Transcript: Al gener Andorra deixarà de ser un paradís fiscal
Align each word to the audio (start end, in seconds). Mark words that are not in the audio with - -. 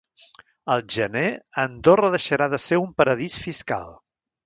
Al 0.75 0.81
gener 0.95 1.27
Andorra 1.65 2.11
deixarà 2.17 2.51
de 2.57 2.63
ser 2.67 2.83
un 2.85 2.91
paradís 3.03 3.41
fiscal 3.47 3.99